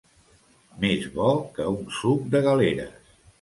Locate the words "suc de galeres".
1.99-3.15